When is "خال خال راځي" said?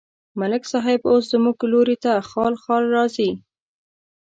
2.29-3.31